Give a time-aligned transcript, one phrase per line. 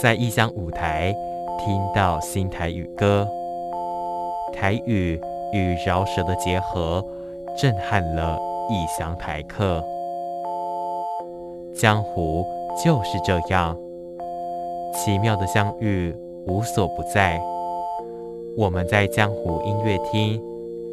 [0.00, 1.12] 在异乡舞台
[1.58, 3.26] 听到新台语歌，
[4.52, 5.20] 台语
[5.52, 7.04] 与饶舌的结合，
[7.60, 8.38] 震撼了
[8.70, 9.82] 异乡台客。
[11.74, 12.46] 江湖
[12.80, 13.76] 就是这样，
[14.94, 16.14] 奇妙的相遇
[16.46, 17.42] 无所不在。
[18.56, 20.40] 我们在江湖音乐厅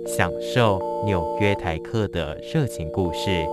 [0.07, 3.47] 享受纽约台客的热情故事。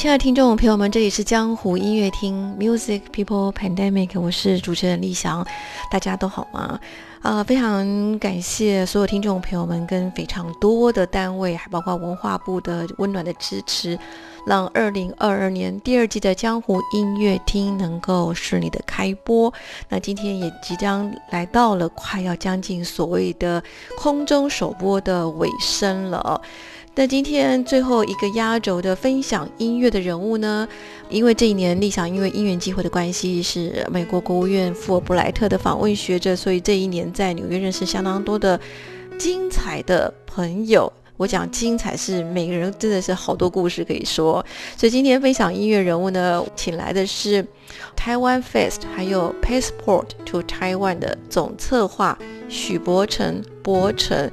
[0.00, 5.46] 亲爱的听众朋友们，这里是江湖音乐厅 Music People Pandemic，我是主持人立翔，
[5.92, 6.80] 大家都好吗？
[7.20, 13.98] 啊，非常感谢所有听众朋友们跟非常多的单位，还包括文化部的温暖的支持，
[14.46, 19.52] 让二零二二年第二季的江湖音乐厅能够顺利的开播。
[19.90, 23.62] 那今天也即将来到了快要将近所谓的
[23.98, 26.40] 空中首播的尾声了。
[27.00, 30.68] 那今天最后一个压轴的分享音乐的人物呢？
[31.08, 38.60] 因为这一年立想因为因缘机会的关系是美国国务院富尔布莱特的访问学者，所以这一年在纽约认识相当多的
[39.16, 40.92] 精彩的朋友。
[41.16, 44.44] 我讲精彩是每个人真的是好多故事可以说。
[44.76, 47.42] 所以今天分享音乐人物呢，请来的是
[47.96, 52.18] 台湾 Fest 还有 Passport to Taiwan 的总策划
[52.50, 54.30] 许博成博成。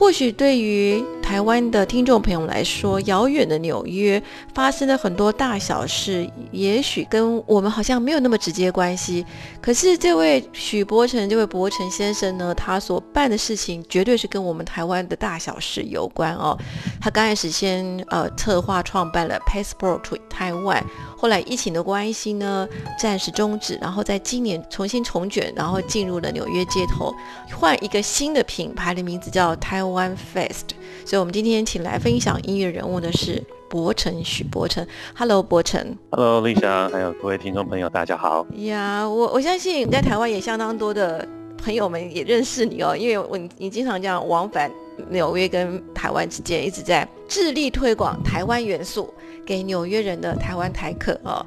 [0.00, 4.20] 或许对于台湾的听众朋友来说，遥远的纽约
[4.54, 9.24] 发生了很多大小事，也许跟我们好像没有那么直接关系。
[9.60, 16.58] 可是这位许伯成，这位伯成先生呢，他所办的事情绝对是跟我们台湾的大小事有关哦。
[16.98, 20.82] 他刚开始先呃策划创办了 Passport to Taiwan。
[21.14, 22.66] 后来疫情的关系呢，
[22.98, 27.14] 暂时终止，然后在今年重新重卷，然后进入了纽约街头，
[27.54, 30.70] 换一个新的品牌的名字叫台湾 Fest。
[31.04, 34.86] 所以，我们今天请来分享音乐人物的是博成许博成。
[35.16, 35.96] Hello，博成。
[36.10, 38.46] Hello，丽霞，还有各位听众朋友，大家好。
[38.56, 44.70] 呀，我我相信在台湾也相当多的朋友们也认识你哦，因为我你经常这样往返
[45.08, 49.12] 纽约跟台湾之间，一直在致力推广台湾元素。
[49.46, 51.44] 给纽约人的台湾台客哦，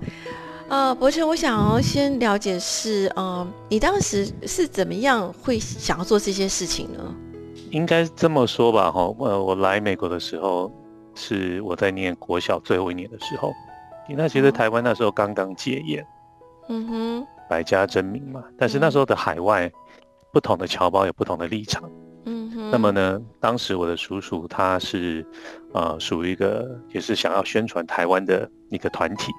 [0.68, 7.16] 呃，博成，我想要先了解是，呃，你当时是怎么样会想要做这些事情呢？
[7.74, 10.72] 应该这么说吧，哈，呃，我来美国的时候
[11.16, 13.52] 是我在念国小最后一年的时候，
[14.10, 16.06] 那其实台湾那时候刚刚戒严，
[16.70, 19.72] 嗯哼，百家争鸣嘛，但是那时候的海外
[20.32, 21.84] 不同的侨胞有不同的立场。
[22.26, 25.26] 嗯哼那么呢，当时我的叔叔他是，
[25.74, 29.32] 呃，属于一个也是想要宣传台湾的一个团体。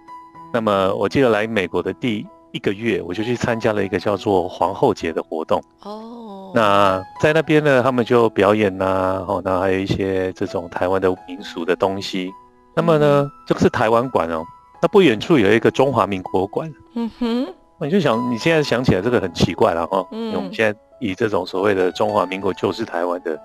[0.53, 5.63] 那么我记得来美国的第一个月，我就去参加了一个叫做皇后节的活动。
[5.83, 6.34] 哦。
[6.55, 12.31] 那在那边呢，他们就表演呐，哦，那还有一些这种台湾的民俗的东西。
[12.75, 14.45] 那么呢，这个是台湾馆哦。
[14.81, 16.73] 那不远处有一个中华民国馆。
[16.95, 17.47] 嗯哼。
[17.79, 20.07] 我就想，你现在想起来这个很奇怪了哈。
[20.13, 20.33] 嗯。
[20.35, 20.79] 我们现在。
[21.01, 23.39] 以这种所谓的中华民国就是台湾的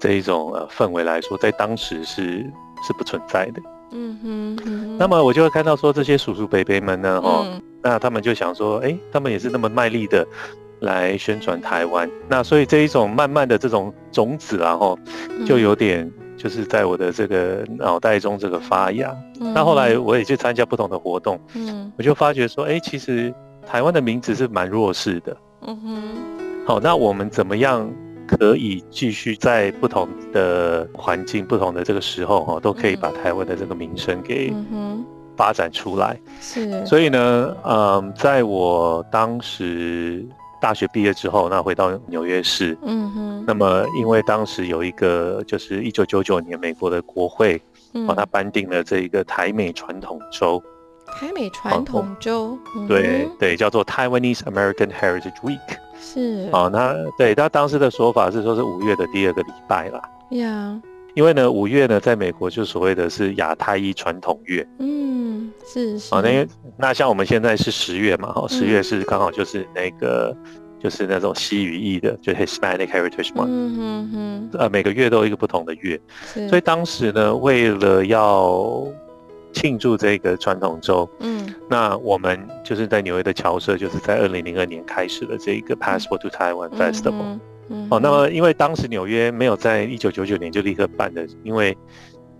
[0.00, 2.38] 这一种呃氛围来说，在当时是
[2.82, 3.62] 是不存在的。
[3.92, 4.96] 嗯哼。
[4.98, 7.46] 那么我就会看到说这些叔叔伯伯们呢，哦，
[7.82, 10.26] 那他们就想说，哎，他们也是那么卖力的
[10.80, 12.08] 来宣传台湾。
[12.28, 14.98] 那所以这一种慢慢的这种种子，然后
[15.46, 19.14] 就有点就是在我的这个脑袋中这个发芽。
[19.40, 23.32] 那后来我也去参加不同的活动，嗯，我就发觉说，哎，其实
[23.66, 25.36] 台湾的名字是蛮弱势的。
[25.62, 26.02] 嗯哼。
[26.66, 27.90] 好，那我们怎么样
[28.26, 34.52] 可以继续在不同的环境、不同的这个时候，哈，都可以把台湾的这个名声给
[35.34, 36.20] 发展出来？
[36.40, 36.84] 是。
[36.84, 40.26] 所以呢，嗯，在我当时
[40.60, 43.44] 大学毕业之后，那回到纽约市，嗯哼。
[43.46, 47.60] 那么，因为当时有一个，就是一九九九年美国的国会
[48.06, 50.62] 帮他颁定了这一个台美传统周。
[51.06, 52.58] 台美传统周。
[52.86, 55.58] 对对，叫做 Taiwanese American Heritage Week。
[56.00, 60.00] 是哦，那对他当时的说法是说是五月的第二个礼拜啦。
[60.30, 60.80] 呀，
[61.14, 64.66] 因为呢，五月呢，在美国就所谓的是亚太裔传统月。
[64.78, 66.14] 嗯，是是。
[66.14, 66.46] 啊，那
[66.76, 70.36] 那像我们现在是十月嘛，哈，十月是刚好就是那个
[70.78, 73.48] 就是那种西语裔的，就 Hispanic Heritage Month。
[73.48, 74.50] 嗯哼哼。
[74.58, 76.00] 呃，每个月都有一个不同的月，
[76.48, 78.86] 所以当时呢，为了要
[79.52, 87.38] 庆祝这个传统周，嗯，那我们就是在纽约的侨社，就是在二零零二年开始了这个 Passport to Taiwan Festival。
[87.90, 91.76] 哦，那么因为当时纽约没有在一九九九年就立刻办的，因为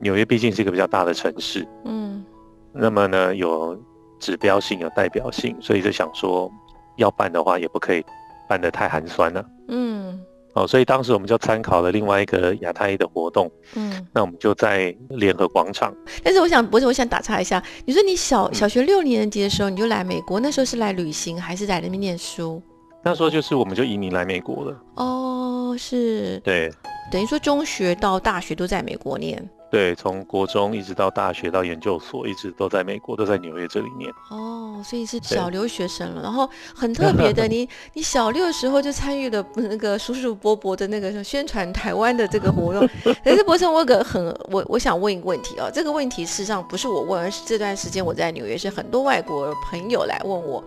[0.00, 2.24] 纽约毕竟是一个比较大的城市，嗯，
[2.72, 3.78] 那么呢有
[4.18, 6.50] 指标性、有代表性，所以就想说
[6.96, 8.04] 要办的话也不可以
[8.48, 10.18] 办得太寒酸了，嗯，
[10.54, 15.94] 哦，所以当时我们就参考了另外一个亚太的活动，嗯，那我们就在联合广场。
[16.22, 22.62] 但是我想，不是，我想打岔一下，你说你小小学六年级的时候你就来美国，那时候是来旅行还是在那边念书？
[23.02, 26.70] 那时候就是我们就移民来美国了哦，是，对，
[27.10, 34.10] 等于说中学到大学都在美国念，对，从国中一直到大学到研究所，一直都在美国，都在纽约这里念。
[34.30, 36.22] 哦，所以是小留学生了。
[36.22, 42.86] 然后很特别的， 你你小六的时候就参与了那个叔叔伯伯的那个宣传台湾的这个活动。
[43.24, 50.62] 可是博生，我有个很我我想问一个问题哦，这个问题事实上不是我问，而是这段时间我在纽约是很多外国朋友来问我。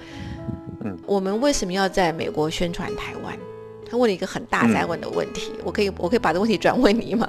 [1.06, 3.38] 我们为什么要在美国宣传台湾？
[3.90, 7.28] 他问了一个很大在问的问题，我可以我可以把这个问题转问你吗？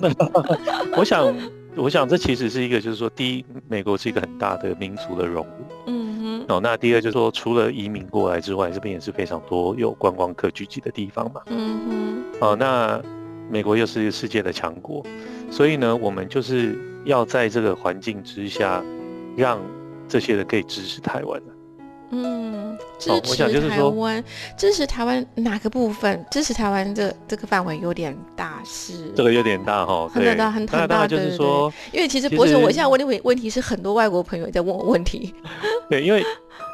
[0.96, 1.34] 我想，
[1.76, 5.52] 我想这其实是一个，就是说，第一，美国是一个很大的民族的融入，
[5.86, 6.54] 嗯哼。
[6.56, 12.24] 哦，那第二就是说，除了移民过来之外，这边也是非常多有观光客聚集的地方嘛，嗯哼。
[12.40, 13.00] 哦，那
[13.50, 15.02] 美国又是世界的强国，
[15.50, 18.84] 所以呢，我们就是要在这个环境之下，
[19.36, 19.58] 让
[20.06, 21.46] 这些人可以支持台湾的。
[22.10, 22.63] 嗯，
[22.98, 24.24] 支持台湾，
[24.56, 26.24] 支持台湾哪个部分？
[26.30, 35.34] 支持台湾这这个范围有点大，是这个有点大哈，很大很很大，就是说，因为其实博士，我现在问的问问题是很多外国朋友在问我问题。
[35.90, 36.24] 对，因为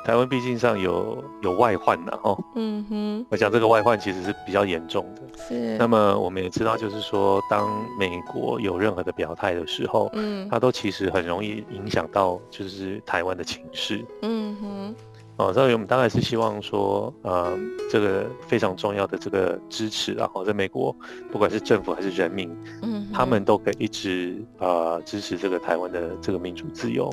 [0.05, 5.22] 台湾毕竟上有有外患的哈，嗯哼，我讲这个外患其实是比较严重的。
[5.49, 7.69] 是，那么我们也知道，就是说，当
[7.99, 14.05] 美国有任何的表态的时候，嗯，它都其实很容易影响到就是台湾的情势。
[14.22, 14.94] 嗯哼。
[15.41, 17.59] 哦，所以我们当然是希望说，呃，
[17.91, 20.95] 这个非常重要的这个支持，然后在美国，
[21.33, 27.11] 不管是政府还是人民，嗯，他们都可以一直呃支持这个台湾的这个民主自由，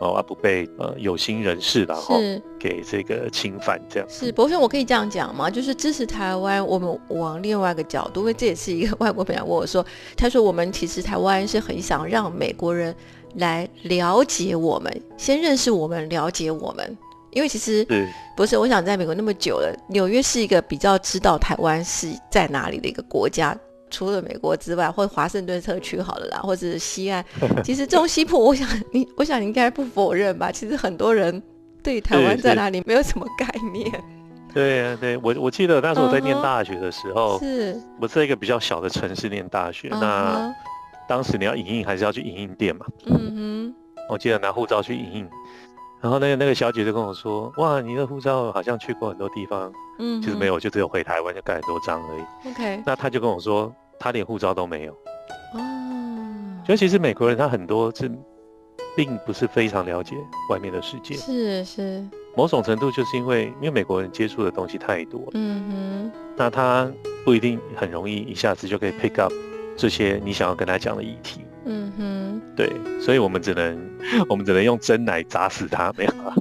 [0.00, 2.20] 哦，而不被呃有心人士然后
[2.60, 4.08] 给这个侵犯这样。
[4.10, 5.48] 是，博轩，我可以这样讲吗？
[5.48, 9.82] 就是支持台湾，我们往另外一个角度，因为这也是一个 外国朋友问我说，
[10.14, 12.94] 他说我们其实台湾是很想让美国人
[13.36, 16.98] 来了解我们，先认识我们，了解我们。
[17.32, 17.86] 因为其实
[18.36, 23.56] 不是，我想在美国那么久了，纽约是一个比较知道台湾是在哪里的一个国家，
[23.90, 27.24] 除了美国之外，或华盛顿特区好了啦，或者是西岸，
[27.64, 30.52] 其实中西部，我想你，我想你应该不否认吧？
[30.52, 31.42] 其实很多人
[31.82, 33.90] 对台湾在哪里没有什么概念。
[34.54, 40.54] 对啊，对我我记得那时候我在念大学的时候，是我在一个比较小的城市念大学，那
[41.08, 42.84] 当时你要影印还是要去影印店嘛？
[43.06, 43.74] 嗯哼，
[44.10, 45.28] 我记得拿护照去影印。
[46.02, 52.50] 然后那个那个小姐就跟我说：“哇，你的护照好像去过很多地方，嗯，其实没有，就只有回台湾就盖很多章而已。
[52.50, 54.92] OK，那他就跟我说，他连护照都没有。
[55.54, 55.60] 哦，
[56.66, 58.10] 就其实美国人他很多是，
[58.96, 60.16] 并不是非常了解
[60.50, 61.14] 外面的世界。
[61.14, 62.04] 是是，
[62.36, 66.90] 某种程度就是因为因为美国人接触的东西太多，嗯哼，那他
[67.24, 69.32] 不一定很容易一下子就可以 pick up
[69.76, 73.78] 这些你想要跟他讲的议题。”嗯哼，对，所以我们只能，
[74.28, 76.34] 我们只能用真奶砸死他，没有啊？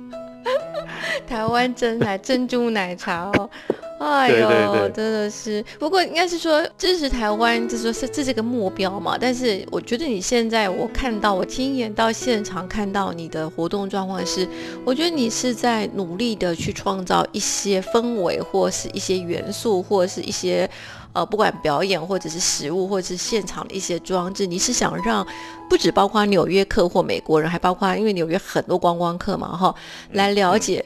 [1.28, 3.50] 台湾真奶珍珠奶茶哦，
[4.00, 5.64] 哎呦，真的是。
[5.80, 9.18] 不过应该是说支持台湾，就是说是这是个目标嘛。
[9.20, 14.48] 但是我觉得你现在我看到，我亲眼到现场看到你的活动状况是，
[14.84, 20.70] 我觉得你是在努力的去创造一些氛围，或是一些元素，或是一些。
[21.14, 25.26] 呃，不管表演或者是食物，或者是现场的一些装置，你是想让
[25.70, 29.76] 不只包括纽约客或美国人，还包括因为纽约很多观光客嘛，哈，
[30.14, 30.86] 来了解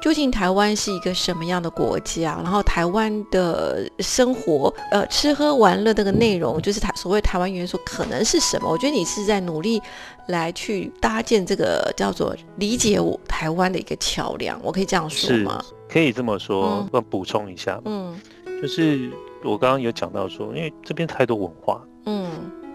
[0.00, 8.70] 究竟台湾是一个什么样的国家，然后台湾的生活，呃，吃喝玩乐这个内容，就是台所谓台湾元素可能是什么？
[8.70, 9.80] 我觉得你是在努力
[10.28, 15.62] 来去搭建这个叫做理解我台湾的一个桥梁，我可以这样说吗？
[15.88, 18.18] 可以这么说，我补充一下，嗯，
[18.62, 19.10] 就是。
[19.46, 22.28] 我刚刚有讲到说，因为这边太多文化，嗯，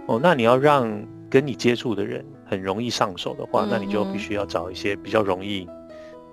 [0.07, 0.89] 哦，那你要让
[1.29, 5.67] 跟你接触的人很容易上手的话，那你就必须要找一些比较容易，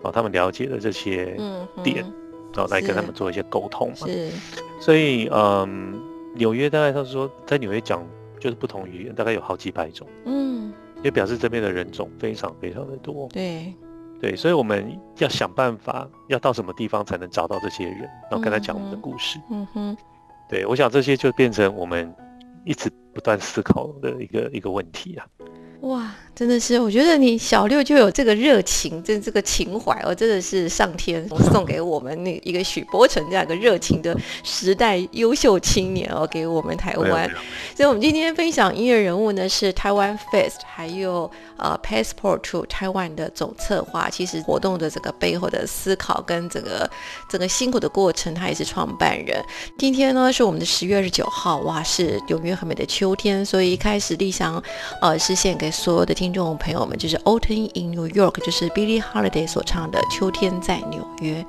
[0.02, 1.36] 哦，他们了解的这些
[1.82, 2.04] 点，
[2.54, 4.06] 然后来跟他们做一些沟通嘛。
[4.06, 4.30] 是，
[4.80, 6.00] 所以，嗯，
[6.34, 8.04] 纽约大概他说在纽约讲
[8.40, 10.06] 就是不同语言，大概有好几百种。
[10.24, 13.28] 嗯，也表示这边的人种非常非常的多。
[13.32, 13.74] 对，
[14.20, 19.38] 对，所以我们要想办法，要到什么地方才能找到这些人，然后跟他讲我们的故事。
[19.50, 19.96] 嗯哼，
[20.48, 22.12] 对，我想这些就变成我们
[22.64, 25.26] 一直不断思考的一个一个问题啊。
[25.82, 37.30] 哇，真的是，我觉得你小六就有这个热情，这这个情怀哦，真的是上天送给我们那一个许伯成这样一个热情的时代优秀青年哦，给我们台湾。
[37.76, 44.10] 所以，我们今天分享音乐人物呢是台湾 Fest，还有呃 Passport to Taiwan 的总策划。
[44.10, 46.90] 其实活动的这个背后的思考跟整个
[47.30, 49.40] 整个辛苦的过程，他也是创办人。
[49.78, 54.60] 今天呢是我们的十月二十九号，哇，是纽约很美的秋天，所以一开始立想
[55.00, 55.67] 呃是献给。
[55.70, 61.42] 所有的听众朋友们，就是《Autumn in New York》，就是 Billie Holiday 所唱的《秋天在纽约》。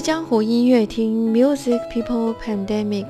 [0.00, 3.06] 江湖音乐厅，Music People Pandemic。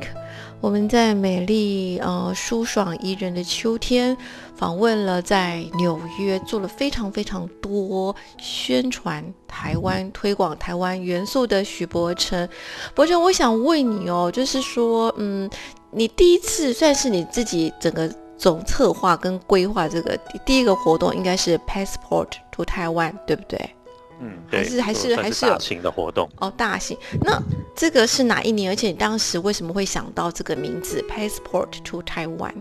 [0.60, 4.16] 我们在美丽、呃舒爽宜人的秋天，
[4.56, 12.48] 访问了在纽约做了非常非常多宣传台湾、推广台湾元素的许伯成。
[12.94, 15.48] 伯成，我想问你哦，就是说，嗯，
[15.92, 23.70] 你第一次算是你自己整个总策划跟规划这个第一个活动，应该是 Passport to Taiwan，对不对？
[24.20, 26.96] 嗯，还是还是还是大型的活动哦，大型。
[27.22, 27.40] 那
[27.74, 28.70] 这个是哪一年？
[28.70, 32.54] 而且你当时为什么会想到这个名字 “Passport to Taiwan”？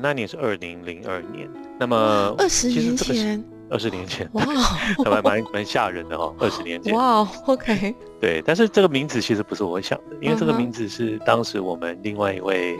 [0.00, 1.48] 那年是二零零二年。
[1.78, 1.96] 那么
[2.38, 4.44] 二十年前，二十年前，哇，
[5.04, 6.34] 蛮蛮蛮吓人的哦。
[6.38, 7.94] 二十年前，哇，OK。
[8.20, 12.78] 对，但是这个名字其实不是我想的，因为这个名字是当时我们另外一位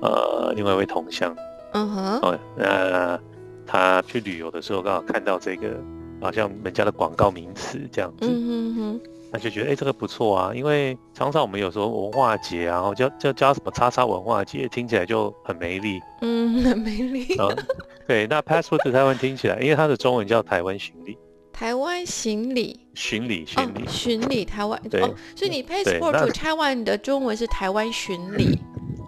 [0.00, 1.34] 呃另外一位同乡，
[1.74, 3.18] 嗯哼，哦，那
[3.64, 5.76] 他去旅游的时候刚好看到这个。
[6.22, 8.26] 好像人家的广告名词这样子，
[9.34, 10.52] 那就觉得哎，这个不错啊。
[10.54, 16.00] 因为常常我们有时候文化节啊，然后叫叫叫什么叉叉文化节，听起来就很没力。
[16.20, 17.26] 嗯， 很没力。
[18.06, 21.16] 对，那 Passport 台湾听起来，因为它的中文叫台湾行李。
[21.52, 22.78] 台湾行李。
[22.94, 24.80] 巡礼，巡礼，巡礼台湾。
[24.90, 25.00] 对。
[25.34, 28.58] 所以你 Passport 台湾的中文是台湾巡礼。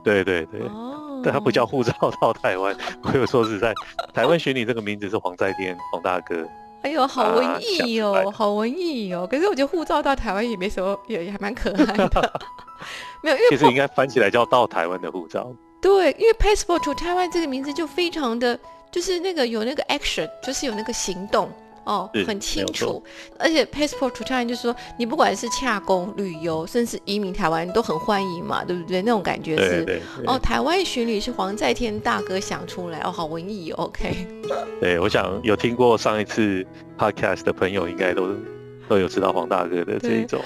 [0.02, 0.60] 对对对。
[0.68, 1.20] 哦。
[1.22, 2.74] 但它不叫护照到台湾。
[3.02, 3.74] 我有说实在，
[4.14, 6.46] 台湾巡礼这个名字是黄在天黄大哥。
[6.84, 9.26] 哎呦，好文艺哦，好文艺哦！
[9.28, 12.40] 可是我觉得护照到台湾也没什么，也也还蛮可爱的。
[13.24, 15.50] 没有，因为其实应该翻起来叫到台湾的护照。
[15.80, 18.58] 对，因为 passport to Taiwan 这个名字就非常的，
[18.92, 21.50] 就是那个有那个 action，就是有那个行动。
[21.84, 23.02] 哦，很清楚，
[23.38, 29.02] 而且 passport to China 就是说，你不管是洽公、旅游，甚至移民台湾，都很欢迎嘛，对不对？
[29.02, 34.26] 那种感觉是，哦，台湾巡礼是黄在天大哥想出来，哦，好文艺，OK。
[34.80, 36.66] 对，我想有听过上一次
[36.98, 38.34] podcast 的朋友，应该都。
[38.88, 40.40] 都有知道黄大哥的这一种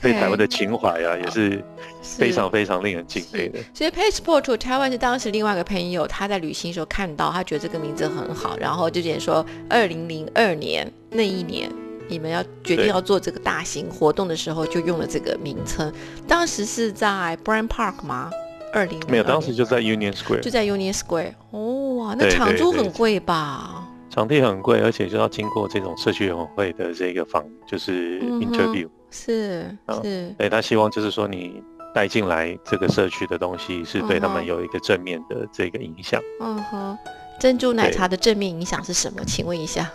[0.00, 1.62] 对台湾的情怀啊，也是
[2.02, 3.58] 非常非常令人敬佩的。
[3.72, 11.70] 所以 Passport to Taiwan 是当时另外一个朋友，他在旅行时候看到，他觉得这个名字很好，然后就点说，二零零二年那一年，
[12.08, 15.92] 你们要决定要做这个大型活动的时候，就用了这个名称。
[16.28, 18.30] 当时是在 Brand Park 吗？
[18.72, 21.34] 二零没有，当时就在 Union Square，就在 Union Square。
[21.50, 23.83] 哦哇，那场租很贵吧？
[24.14, 31.60] 场地很贵，而且就要经过这种社区委员会的这个访，就是 interview，是是，对他希望就是说你
[31.92, 36.22] 带进来这个社区的东西是对他们有一个正面的这个影响。
[36.40, 36.96] 嗯哼。
[37.40, 39.22] 珍珠奶茶的正面影响是什么？
[39.26, 39.90] 请问一下。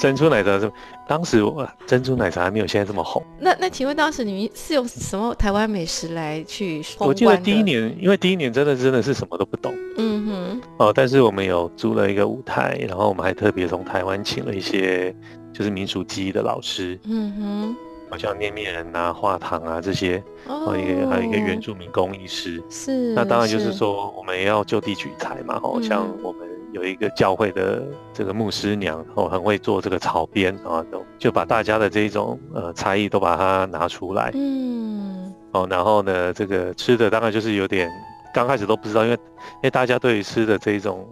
[0.00, 0.72] 珍珠奶茶是
[1.06, 3.22] 当时我珍珠奶茶还没有现在这么红。
[3.38, 6.82] 那那请问当时你们是用什么台湾美食来去？
[6.98, 9.72] 我记得第一年，因为第一年真的真的是什么都不懂。
[9.98, 10.62] 嗯哼。
[10.78, 15.14] 哦，但是我们有租了一个舞台，然后我们还特别从台湾请了一些
[15.52, 16.98] 就是民俗技艺的老师。
[17.04, 17.76] 嗯哼。
[18.10, 22.62] 好像捏面人啊、画糖啊这些，哦，一个还有一个原住民工艺师。
[22.68, 23.14] 是。
[23.14, 26.51] 那当然就是说我们也要就地取材嘛，哦，像我们。
[26.72, 27.82] 有一个教会的
[28.14, 37.90] 这个牧师娘，哦，很会做这个草编啊，都就把大家的这种呃才艺都把它拿出来，嗯，哦，然后呢，这个吃的当然就是有点
[38.34, 41.06] 刚开始都不知道，因为因为大家对于吃的这种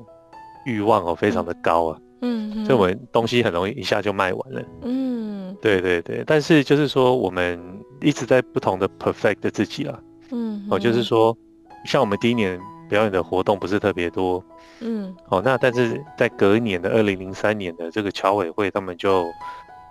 [0.65, 7.61] 欲望哦非常的高啊，嗯，所以我们东西很容易一下就卖完了，嗯，对对对，但是就是说我们
[8.01, 10.01] 一直在不同的 perfect 自己啊，
[10.31, 11.37] 嗯，哦，就是说
[11.85, 12.59] 像我们第一年。
[12.91, 14.43] 表演的活动不是特别多。
[14.81, 19.27] 嗯，哦，那但是在隔一年的二零零三年的这个侨委会，他们就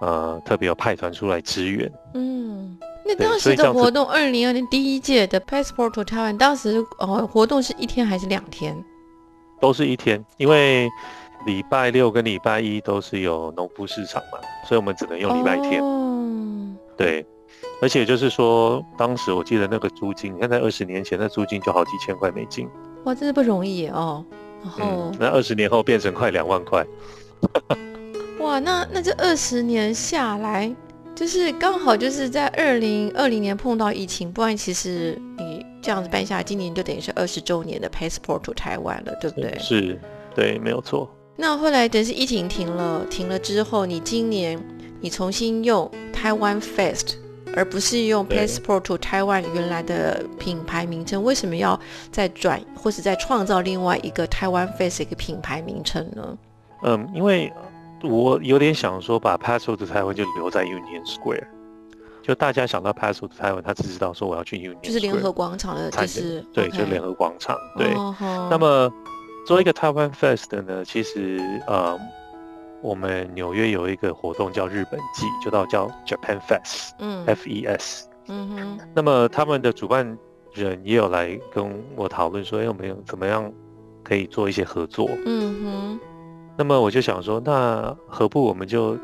[0.01, 1.91] 呃特别有派团出来支援。
[2.13, 8.75] 嗯，那当时的活动，二零零二年第一届的 Passport to Taiwan，当时哦活动是一天还是两天？
[9.61, 10.89] 都是一天，因为
[11.45, 15.81] 礼拜六跟礼拜一都是有农夫市场嘛，所以我们只能用礼拜天。
[15.81, 17.25] 哦，对。
[17.81, 22.67] 而且就是说，当时我记得那个租金，你看在二十年前，那租金就好几千块美金，
[23.09, 24.23] 哇，真的不容易哦。
[24.61, 26.85] 然后，那二十年后变成快两万块，
[28.39, 30.71] 哇，那那这二十年下来，
[31.15, 39.57] 就是刚好就是在二零二零年碰到疫情，不然其实你这样子办下来，今年就等于是二十周年的 Passport to Taiwan 了，对不对？
[39.57, 39.99] 是，
[40.35, 41.09] 对，没有错。
[41.35, 44.63] 那后来等是疫情停了，停了之后，你今年
[45.01, 47.15] 你重新用台湾 Fest。
[47.55, 51.79] 而不是用 Passport to Taiwan 原来的品牌名称，为什么要
[52.11, 56.37] 再转或是再创造另外一个台湾 Face 一个品牌名称呢？
[56.83, 57.51] 嗯，因为
[58.03, 61.47] 我有点想说，把 Passport to Taiwan 就留在 Union Square，
[62.21, 67.57] 就大家想到 Passport to Taiwan，他只知道说我要去 Union，就是联合广场的，就是对，就联合广场。
[67.77, 67.93] 对，
[68.49, 68.91] 那么
[69.45, 71.99] 做一个台湾 Fest 呢，其实呃。
[72.81, 78.79] 我们纽约有一个活动叫日本季，就到叫 Japan Fest，嗯，F E S，嗯哼。
[78.93, 80.17] 那么他们的主办
[80.53, 83.51] 人也有来跟我讨论说，有没有怎么样
[84.03, 85.09] 可以做一些合作？
[85.25, 85.99] 嗯哼。
[86.57, 88.97] 那么我就想说，那何不我们就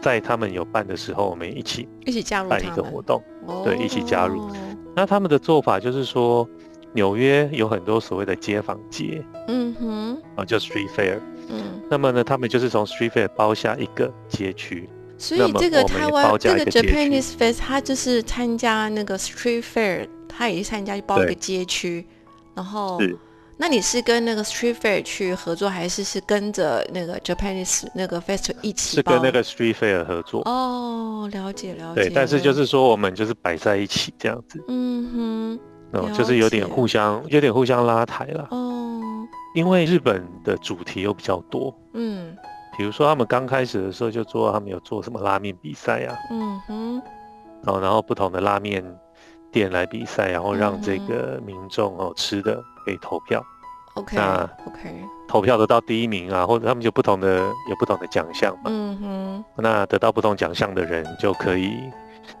[0.00, 3.22] 在他们有办的时候，我们一起一起加入办一个活动，
[3.64, 4.50] 对，一起加入。
[4.96, 6.48] 那他们的做法就是说，
[6.92, 11.18] 纽约有很多所谓的街坊街，嗯哼，啊，叫 Street Fair。
[11.48, 22.06] 嗯，那么呢，他们就是从 Street Fair 包下一个街区，所以这个台湾这个 Japanese Fest，他就是参加那个 Street Fair，他也是参加包一个街区，
[22.54, 22.98] 然后，
[23.56, 28.96] 那你是跟那个 Street Fair 去合作，还是是跟着那个 Japanese 那个 Fest 一起？
[28.96, 30.42] 是跟那个 Street Fair 合作。
[30.44, 32.06] 哦，了解了解。
[32.06, 34.60] 对，但是就是说我们就是摆在一起这样子。
[34.66, 35.58] 嗯
[35.92, 38.48] 哼，哦，就是有点互相有点互相拉抬了。
[38.50, 38.73] 哦。
[39.54, 42.36] 因为日本的主题又比较多，嗯，
[42.76, 47.02] 比如说他们刚开始的时候就做，他们有做什么拉面比赛呀，嗯哼，
[47.64, 48.84] 哦，然后不同的拉面
[49.52, 53.40] 店来比赛，然后让这个民众哦吃的可以投票
[53.94, 54.92] ，OK，那 OK，
[55.28, 57.38] 投票得到第一名啊，或者他们就不同的
[57.70, 61.78] 有不同的奖项嘛，嗯哼，那得到不同奖项的人就可以，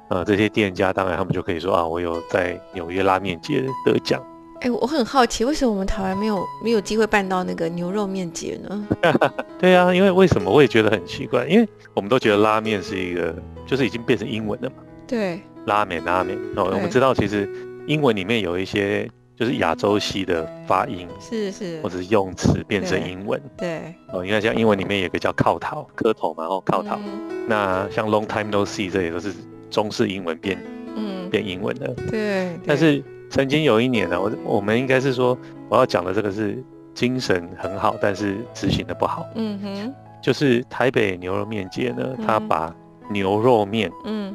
[0.08, 4.20] 呃，这些店家当然他们就可以说啊，我有在纽约拉面节得奖。
[4.64, 8.88] 哎，我很好奇，为什么我们台湾没有没有机会办到那个牛肉面节呢？
[9.60, 14.76] 对啊，因为为什么我也觉得很奇怪，因为我们都觉得拉面是一个，就是已经变成英文了嘛。
[15.06, 17.46] 对，拉面拉面哦，我们知道其实
[17.86, 23.38] 英文里面有一些就是亚洲系的发音，是是，或者是用词变成英文。
[23.58, 26.98] 对，哦，你看像英文里面有个叫靠头，磕头嘛，哦，靠头。
[27.46, 29.30] 那像 long time no see 这也都是
[29.68, 30.58] 中式英文变
[30.96, 31.94] 嗯变英文的。
[32.10, 33.04] 对，但是。
[33.34, 35.36] 曾经有一年呢，我我们应该是说，
[35.68, 36.62] 我要讲的这个是
[36.94, 39.26] 精神很好，但是执行的不好。
[39.34, 42.72] 嗯哼，就是台北牛肉面界呢，他把
[43.10, 44.32] 牛肉面嗯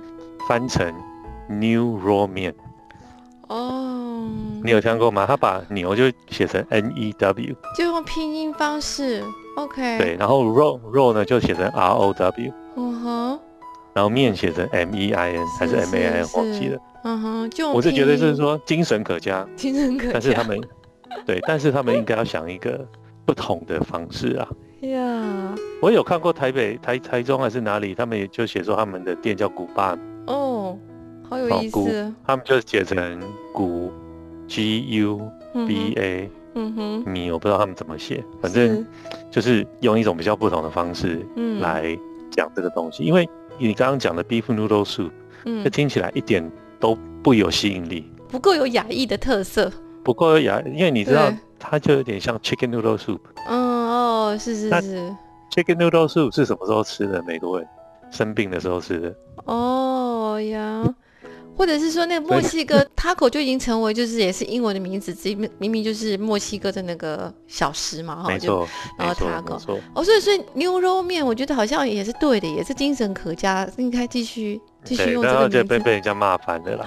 [0.49, 0.93] 翻成
[1.47, 2.53] New Raw 面。
[3.47, 4.27] 哦，
[4.61, 5.25] 你有听过吗？
[5.25, 9.23] 他把牛就写成 N E W，就用拼音方式。
[9.55, 9.97] OK。
[9.97, 12.51] 对，然后肉肉呢就写成 R O W。
[12.75, 13.39] 嗯哼。
[13.99, 16.79] 然后面写成 M E I N 还是 M A I N，忘记了。
[17.03, 20.13] 嗯哼，就我是觉得就是说精神可嘉， 精神可嘉。
[20.13, 20.61] 但是他们，
[21.25, 22.79] 对，但是他们应该要想一个
[23.25, 24.47] 不同的方式啊。
[24.87, 29.97] 呀，我有看过台北、台台中还是哪里，他们也就写说他们的店叫古巴。
[30.27, 30.77] 哦，
[31.29, 32.13] 好有意思。
[32.25, 33.19] 他们就写成
[33.53, 33.91] 古
[34.47, 35.29] G U
[35.67, 38.85] B A，嗯哼，米我不知道他们怎么写，反正
[39.29, 41.19] 就是用一种比较不同的方式
[41.59, 41.99] 来
[42.31, 43.03] 讲这个东西。
[43.03, 43.27] 因为
[43.67, 45.11] 你刚刚讲的 beef noodle soup，
[45.45, 46.49] 嗯，这听起来一点。
[46.81, 49.69] 都不有吸引力，不够有雅意的特色，
[50.01, 53.19] 不够有雅，因为你知道，它就有点像 chicken noodle soup。
[53.49, 55.13] 嗯哦，是是是。
[55.51, 57.21] chicken noodle soup 是什么时候吃的？
[57.23, 57.67] 美国人
[58.09, 59.13] 生病的时候吃的。
[59.43, 60.81] 哦呀。
[61.59, 68.65] 或者是说，那个墨西哥 taco 就已经成为就是也是英文的名字，直明明明就是墨西哥的那个小食嘛，哈，就
[68.97, 75.63] 然后 taco，哦，所以所以牛肉面，我觉得好像也是对的，也是精神可嘉，应该继续继续用这个名字。
[75.65, 76.85] 被被人家骂翻的啦。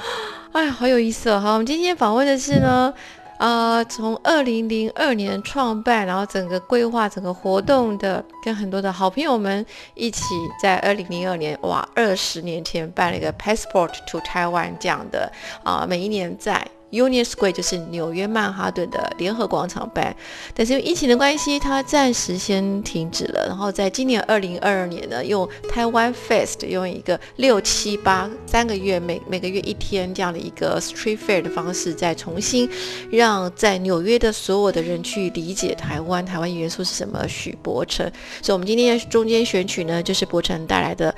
[0.52, 1.38] 哎呀，好有意思哦！
[1.38, 2.94] 好，我们今天访问的是呢。
[3.42, 10.22] 呃，从二零零二年创办，然后整个规划整个活动的，跟很多的好朋友们一起，
[10.62, 15.28] 在二零零二年，哇，二十年前办了一个 Passport to Taiwan 这样的
[15.64, 20.14] 啊，每一年在 Union Square，就是纽约曼哈顿的联合广场办。
[20.54, 23.46] 但是因为疫情的关系，它暂时先停止了。
[23.48, 32.70] 然后在今年二零二二年呢，用台湾 Fest，用一个六七八三个月每每个月一天这样的一个 Street Fair 的方式，再重新
[33.10, 37.26] 让在纽约的所有的人去理解台湾，台湾元素是什么。
[37.32, 38.04] 许伯成，
[38.42, 41.14] 所以我们今天中间选曲呢，就是伯成带来的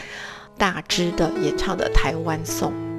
[0.56, 2.93] 大支的演唱的台湾颂。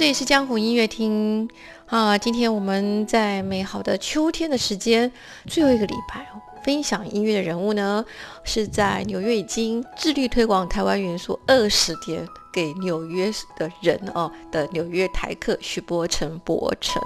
[0.00, 1.46] 这里是江湖音乐厅
[1.84, 2.16] 啊。
[2.16, 5.12] 今天我们在美好的秋天的时间，
[5.46, 8.02] 最后一个礼拜哦，分享音乐的人物呢，
[8.42, 17.02] 是在纽约已经致力推广台湾元素二十年给纽约的人哦的纽约台客许伯成伯成。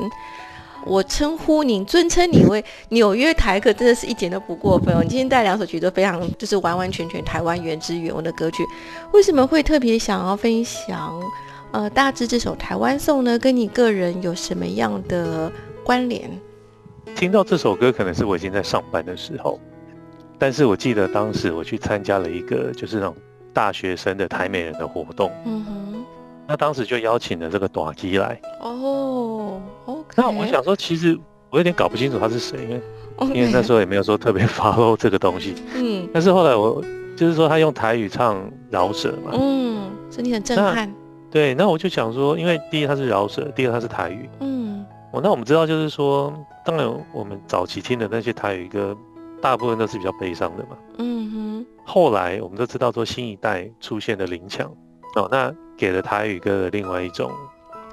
[0.86, 5.02] 我称呼您，尊称你为纽约台客，真的是一点都不过分哦。
[5.02, 8.64] 你今天带两首曲都非常，就是完完全全台湾原汁原味的歌曲，
[9.12, 11.20] 为什么会特别想要分享？
[11.74, 15.50] 呃，大致这首《台湾颂》呢，跟你个人有什么样的
[15.82, 16.30] 关联？
[17.16, 19.58] 听到这首歌，可能是我已经在上班的时候，
[20.38, 23.16] 但是我记得当时我去参加了一个就是那种
[23.52, 26.04] 大学生的台美人的活动，嗯哼，
[26.46, 31.18] 那当时就邀请了这个短基来，哦，OK，那我想说，其实
[31.50, 36.80] 我有点搞不清楚他是谁，因为因为那时候也没有说特别 follow 这个东西，嗯，但是后来我
[37.16, 40.88] 就是说他用台语唱饶舌嘛，嗯，所以你很震撼。
[41.34, 44.30] 对，那我就想说，因为第一它是饶舌，第二它是台语。
[44.38, 46.32] 嗯，哦，那我们知道就是说，
[46.64, 48.96] 当然我们早期听的那些台语歌，
[49.42, 50.76] 大部分都是比较悲伤的嘛。
[50.98, 51.66] 嗯哼。
[51.84, 54.72] 后来我们都知道说，新一代出现的林强，
[55.16, 57.32] 哦，那给了台语歌的另外一种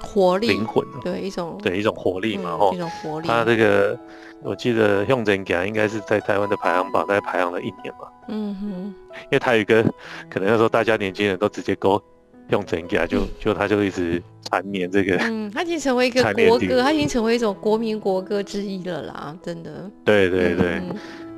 [0.00, 0.86] 活力、灵魂。
[1.02, 3.26] 对，一种对一种活力嘛，哦，一种活力。
[3.26, 3.98] 他这个，
[4.44, 8.06] 我记得用真给应该是在台湾的排行榜大概排行了一年嘛。
[8.28, 8.94] 嗯哼。
[9.22, 9.82] 因为台语歌，
[10.30, 12.00] 可能那时候大家年轻人都直接勾。
[12.48, 19.90] 用整个就就他就一直缠绵这个，嗯，他已经成为一个国歌，他已经成为一种国民国歌之一了啦，真的。
[20.04, 20.82] 对对对，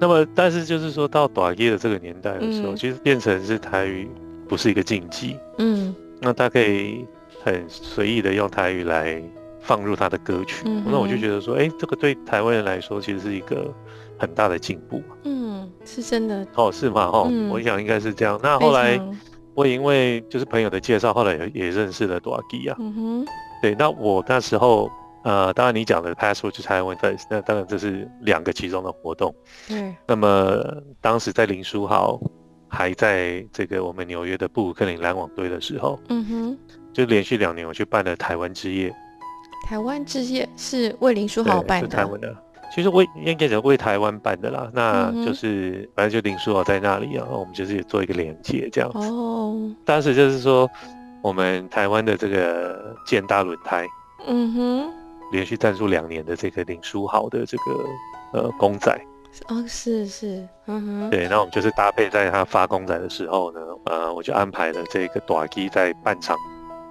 [0.01, 4.09] 那么但是就是说到短夜的这个年代的时候，其实变成是台语
[4.49, 7.05] 不是一个禁忌，嗯，那他可以
[7.45, 9.23] 很随意的用台语来
[9.61, 13.73] 放入他的歌曲，那我就觉得说，哎，这个对台湾人来说其实是一个
[14.19, 17.03] 很大的进步，嗯，是真的，哦，是吗？
[17.12, 18.40] 哦，我想应该是这样。
[18.43, 19.01] 那后来。
[19.55, 22.77] 我因为就是朋友的介绍，后来也也认识了多阿基啊。
[22.79, 23.27] 嗯哼。
[23.62, 24.90] 对，那我那时候，
[25.23, 29.35] 呃，当然你讲的 Password 就台湾 Fest，那当然这是两个其中的活动。
[29.69, 29.95] 对。
[30.07, 30.62] 那么
[31.01, 32.21] 当时在林书豪
[32.69, 36.59] 还在这个我们纽约的布鲁克林篮网队的时候，嗯哼，
[36.93, 38.95] 就连续两年我去办了台湾之夜。
[39.67, 41.88] 台湾之夜是为林书豪办的。
[41.88, 42.37] 台湾的。
[42.74, 48.98] 其实为应该讲为台湾办的啦，那就是反正就林书豪在那里啊，我们就是做一个连接这样子。
[48.98, 50.68] 哦，当时就是说
[51.22, 53.87] 我们台湾的这个建大轮胎，
[54.26, 54.90] 嗯哼，
[55.30, 57.62] 连续赞助两年的这个林书豪的这个
[58.32, 58.92] 呃公仔。
[59.46, 61.10] 哦，是是，嗯哼。
[61.10, 66.37] 对，那我们就是搭配在他发公仔的时候呢，呃，我就安排了这个短基在半场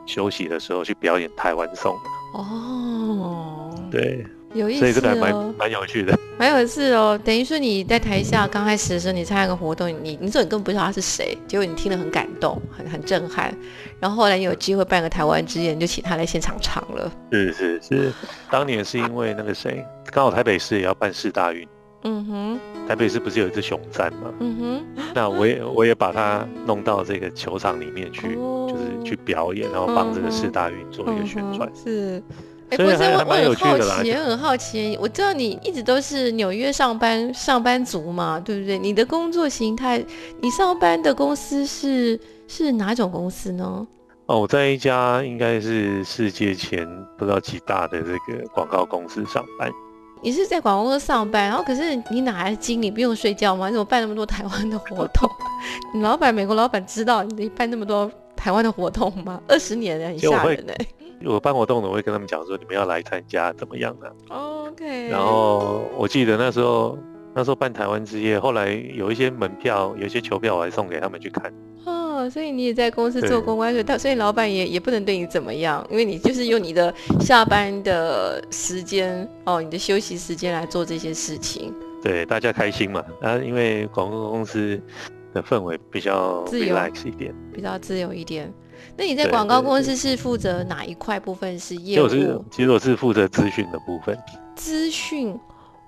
[0.05, 1.93] 休息的时候去表演台湾颂。
[2.33, 4.25] 哦，对。
[4.53, 7.19] 有意思哦，蛮有趣的，蛮有趣哦。
[7.23, 13.53] 等于说你在台下刚开始的时候，你参加个活动，你你这你根本不知道他是谁，结果你听了很感动，很很震撼。
[13.99, 17.11] 然后后来你有机会办个台湾之夜，你就请他来现场唱了。
[17.31, 18.13] 是是是，
[18.51, 21.67] 当年是因为那个谁，刚好台北市也要办市大运。
[22.05, 24.33] 嗯哼，台北市不是有一只熊赞吗？
[24.41, 31.71] 嗯哼，那我也我也把它弄到这个球场里面去，就是去表演，然后帮这个市大运做一个宣传。
[31.73, 32.21] 是。
[32.77, 34.97] 不是我，我很好奇，也很好奇。
[35.01, 38.77] 我知道你一直都是纽约上班上班族嘛，对不对？
[38.77, 40.03] 你的工作形态，
[40.41, 43.87] 你上班的公司是是哪种公司呢？
[44.27, 49.69] 哦，我在一家应该是世界前不知道几大的这个广告公司上班。
[50.21, 52.89] 你是在广告公司上班，然后可是你哪来的精力？
[52.89, 53.67] 不用睡觉吗？
[53.67, 55.29] 你怎么办那么多台湾的活动？
[55.93, 59.41] 你老板，美国老板知道你办那么多台湾的活动吗？
[59.49, 60.85] 二十年了，很吓人哎。
[61.25, 65.09] 我办活动的，我会跟他们讲说，你们要来参加怎么样的？OK。
[65.09, 66.97] 然后我记得那时候，
[67.33, 71.53] 那时候办台湾之夜，后来有一些门票，有一些球票，我还送给他们去看。
[71.85, 81.73] 哦，所以你也在公司做公关，所以所以老板也也不能对你怎么样，因为你就是用你的下班的时间哦，你的休息时间来做这些事情。
[82.01, 83.03] 对，大家开心嘛。
[83.21, 84.79] 啊，因为广告公司
[85.33, 88.53] 的氛围比较自由一点，比较自由一点。
[88.95, 91.59] 那你在广告公司是负责哪一块部分？
[91.59, 92.07] 是业务？
[92.07, 94.17] 其实我是其实我是负责资讯的部分。
[94.55, 95.37] 资讯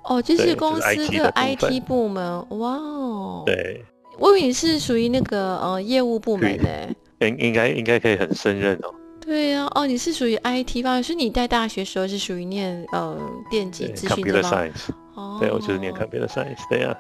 [0.04, 2.50] 哦，就是公司的 IT 部门。
[2.60, 3.84] 哇哦，对，
[4.18, 6.70] 我以为你是属于那个呃业务部门呢。
[7.22, 8.94] 应应该应该可以很胜任哦。
[9.22, 13.18] 对呀，哦，你是属于 IT 方面，所以你在大学时候是属于念呃
[13.50, 14.68] 电机资讯的吗？
[15.16, 16.96] 哦，对，我就是念 Computer Science，对呀。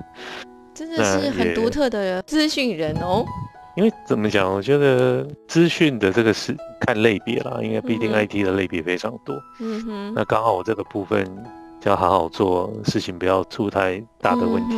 [0.73, 3.25] 真的是很独特的资讯人哦。
[3.75, 9.35] 因为怎么讲，我觉得资讯的这个是看类别啦，因为毕竟 IT 的类别非常多。
[9.59, 10.13] 嗯哼。
[10.15, 11.25] 那刚好我这个部分
[11.81, 14.77] 就要好好做事情，不要出太大的问题，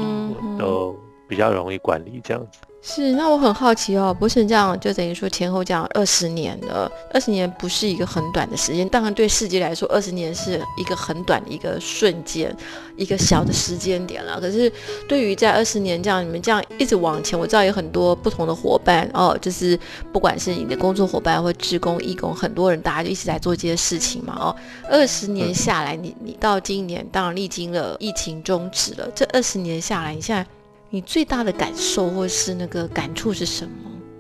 [0.58, 0.96] 都
[1.28, 2.60] 比较容易管理这样子。
[2.80, 12.56] 是，那我很好奇哦，不是这样，就等于说前后这样二十年了，二十年不是一个很短的时间，当然对世界来说，二十年是一个很短的一个瞬间，
[12.96, 14.40] 一个小的时间点了。
[14.40, 14.72] 可是
[15.08, 19.78] 对于在二十年这样，你们这样一直往前，我知道有很多不同的伙伴哦，就是
[20.13, 24.56] 不管是你的工作伙伴或职工、义工，很多人大家就一直在做这些事情嘛哦。
[24.90, 30.57] 二十年下来，你你到今年当然历经了疫情终止了，这二十年下来，你现在。
[30.89, 33.71] 你最大的感受或是那个感触是什么？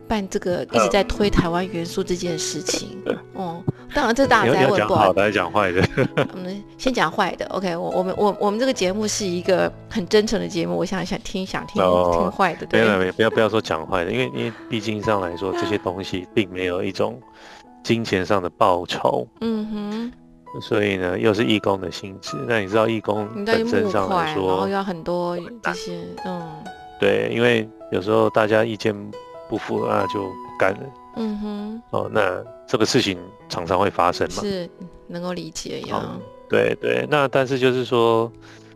[0.07, 2.97] 办这个一直在推台湾元素这件事情，
[3.35, 3.61] 哦，
[3.93, 5.85] 当然这大家在问不好的还是讲坏的？
[6.33, 7.75] 我们先讲坏的，OK？
[7.75, 17.21] 我我们我我们这个节目是一个很真诚的节目，我想想听想听听坏的，对不不要不要说讲坏的， 因为因为毕竟上来说 这些东西并没有一种
[17.83, 20.11] 金钱上的报酬，嗯哼。
[20.61, 22.35] 所以呢，又是义工的性质。
[22.47, 26.63] 那你知道义工本身上来说，然后要很多这些，嗯，
[26.99, 28.95] 对，因为有时候大家意见
[29.49, 30.79] 不符，那就不干了。
[31.15, 33.17] 嗯哼，哦，那这个事情
[33.49, 34.69] 常常会发生嘛，是
[35.07, 36.17] 能够理解呀。
[36.49, 38.31] 对对，那但是就是说，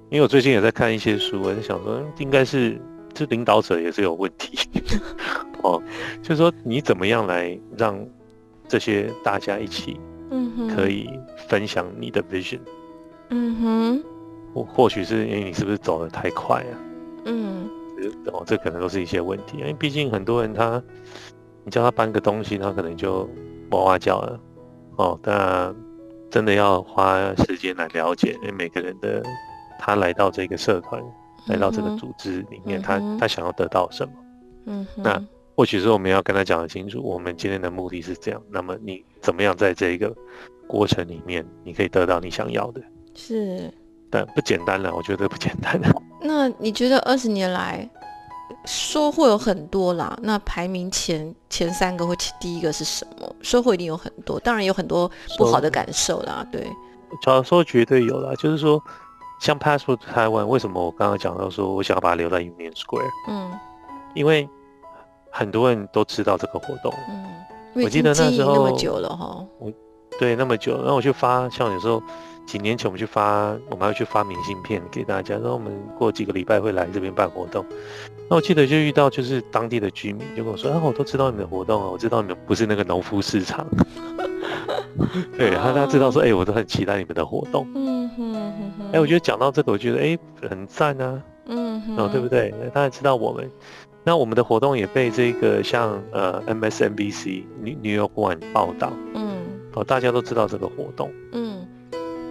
[0.10, 2.80] 因为我最近也在看一些书，我在想说，应该是
[3.14, 4.58] 这领导者也是有问题。
[5.64, 5.82] 哦，
[6.22, 7.98] 就是说你怎么样来让
[8.68, 10.00] 这些大家一起。
[10.32, 11.10] 嗯哼，可以
[11.48, 12.60] 分享你的 vision。
[13.30, 14.04] 嗯哼，
[14.54, 16.74] 或或许是因为你是不是走得太快啊？
[17.26, 17.70] 嗯，
[18.34, 19.58] 哦，这可能都是一些问题。
[19.60, 20.82] 因为毕竟很多人他，
[21.64, 23.30] 你叫他搬个东西，他可能就
[23.72, 24.40] 哇哇叫了。
[24.98, 25.76] 哦，但
[26.30, 29.22] 真的要花时间来了解，因为每个人的
[29.80, 31.02] 他来到这个社团，
[31.48, 34.14] 来到这个组织里面，他他想要得到什么？
[34.66, 35.22] 嗯，那。
[35.56, 38.42] 或许是我们要跟他讲的清楚，我们今天的目的是这样。
[38.50, 40.16] 那么你怎么样在这一个
[40.68, 42.82] 过程里面，你可以得到你想要的？
[43.14, 43.72] 是，
[44.10, 46.02] 但不简单了，我觉得不简单了。
[46.22, 47.88] 那你觉得二十年来
[48.66, 50.18] 收获有很多啦？
[50.24, 53.36] 那排名前前三个或第一个是什么？
[53.42, 56.48] 收获一定有很多，当然有很多不好的感受啦。
[56.50, 56.66] 对，
[57.24, 58.34] 小时候绝对有啦。
[58.36, 58.82] 就是说，
[59.42, 63.10] 像 Passport 台湾，为什么我刚刚讲到说我想要把它留在 Union Square？
[63.28, 63.52] 嗯，
[64.16, 64.50] 因为。
[65.32, 69.72] 很多人都知道这个活动，嗯，我记得那时候那么久了哈，我
[70.20, 72.04] 对那么久，然后我去发，像有时候
[72.46, 77.66] 几年前我们去发，我们还会去发明信片给大家，然后我们过几个礼拜会来这边办活动。
[78.30, 83.66] 那我记得就遇到就是当地的居民就跟我说，啊，我都知道你们的活动啊，我知道你们不是那个农夫市场，
[85.38, 88.36] 对，他他知道说，哎，我都很期待你们的活动，嗯哼，
[88.94, 90.18] 哎，我觉得讲到这个，我觉得哎
[90.50, 92.54] 很赞啊，嗯哼，哦，对不对？
[92.74, 93.50] 大家知道我们。
[94.04, 99.38] 那我们的活动也被这个像呃 MSNBC New New York One 报道，嗯，
[99.74, 101.68] 哦，大家都知道这个活动，嗯，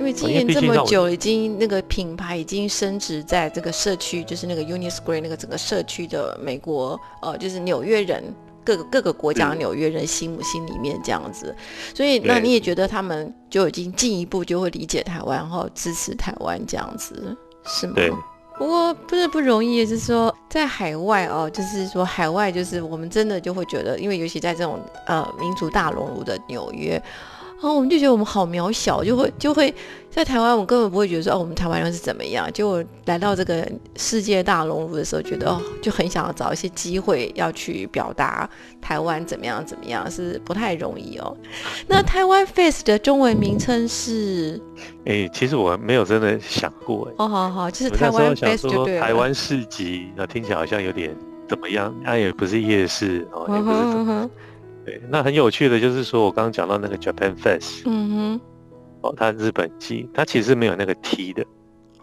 [0.01, 8.25] 因为经营这么久，已经那个品牌已经升值在这个社区，就是那个 Union Square 那个整个社区的美国，呃，就是纽约人
[8.65, 11.55] 各个各个国家纽约人心目心里面这样子，
[11.95, 17.93] 所以那你也觉得他们就已经进一步就会理解台湾，然后支持台湾这样子，是吗？
[17.95, 18.11] 对。
[18.61, 27.03] 不过不是不容易，就是说在海外哦，就是说海外就是我们真的就会觉得，因为尤其在这种呃民族大熔炉的纽约。
[27.61, 29.73] 然后我们就觉得我们好渺小，就会就会
[30.11, 32.51] 在台湾，我根本不会觉得说哦，我们台湾人是怎么样。
[32.55, 38.49] 结果来到这个世界大熔炉的时候，觉得哦，就很想要找一些机会要去表达
[38.81, 41.37] 台湾怎么样怎么样，是不太容易哦。
[41.87, 44.59] 那台湾 Face 的中文名称是？
[45.05, 47.15] 哎，其实我没有真的想过哎。
[47.19, 51.15] 哦，好好，就是台湾 Face 就对台湾市集，那听起来好像有点
[51.47, 51.95] 怎么样？
[52.03, 54.31] 那也不是夜市哦，也不是怎么。
[54.85, 58.41] 对，那很有趣的就是说，我刚刚讲到那个 Japan Fest，嗯哼，
[59.03, 61.45] 哦，它日本季，它其实没有那个 T 的，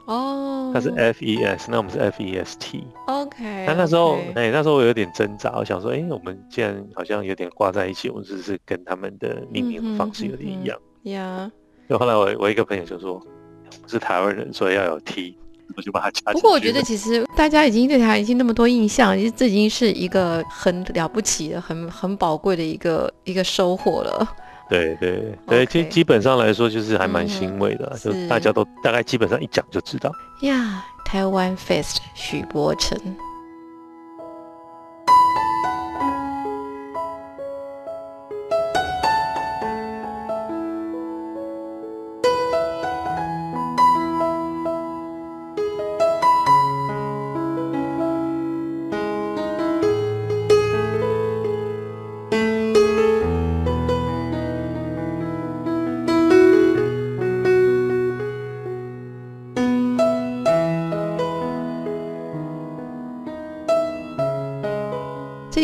[0.06, 3.66] 哦，它是 F E S，那我们是 F E S T，OK。
[3.66, 11.52] 那那时候，哎，那时候我有点挣扎，我想说，哎，我们既然好像有点挂在一起，我们只是跟他们的命名方式有点一样，呀。
[11.90, 15.38] 就后来我我一个朋友就说，我们是台湾人，所以要有 T，
[15.76, 16.32] 我就把它加。
[16.32, 24.28] 不过我觉得其实大家已经对他已经那么多印象，其实这已经是一个很了不起的、很很宝贵的一个一个收获了。
[24.70, 30.12] 对对对，基基本上来说就是还蛮欣慰的，就大家都大概基本上一讲就知道。
[30.42, 33.00] 呀，台湾 Fest 许博成。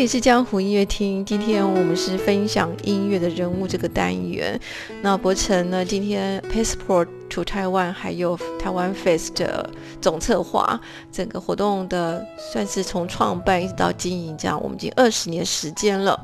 [0.04, 4.60] 里是江湖音乐厅，今天我们是分享音乐的人物这个单元。
[5.02, 9.70] 那博成呢，今天 Passport to Taiwan 还有台湾 Fest 的
[10.02, 10.78] 总策划，
[11.10, 16.20] 整个活动的算是从创办一直到经营，这样我们已经二十年时间了。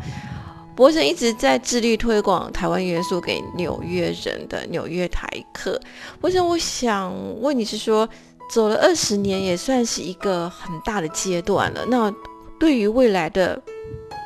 [0.76, 5.80] 博成一直在致力推广台湾元素给纽约人的纽约台客。
[6.20, 8.06] 博成，我想问你是说，
[8.52, 12.14] 走了二十年也算是一个很大的阶段了，那？
[12.60, 13.60] 对于未来的，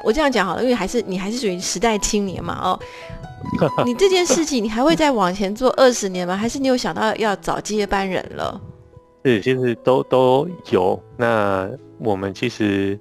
[0.04, 2.80] 我这样讲好了，因为还是你还是属于时代青年嘛，哦，
[3.86, 6.36] 你这件事情你还会再往前做二十年吗？
[6.36, 8.60] 还是你有想到要找接班人了？
[9.24, 11.02] 是，其实都都有。
[11.15, 11.69] 那
[12.00, 13.00] 我们其实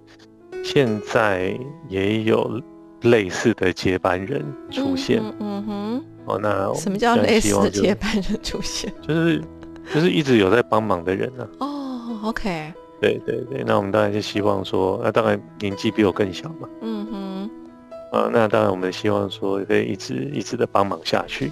[0.62, 2.60] 现在也有
[3.02, 5.20] 类似的接班人出现。
[5.40, 6.04] 嗯哼。
[6.24, 8.92] 哦，那什么叫类似的接班人出现？
[9.02, 9.42] 就是
[9.92, 11.44] 就是一直有在帮忙的人呢。
[11.58, 12.72] 哦，OK。
[13.02, 16.68] 对对对，那我们当然就希望说，那当然年纪比我更小嘛。
[16.80, 17.50] 嗯哼。
[18.12, 21.50] 啊，那当然我们希望说可以一直一直的帮忙下去。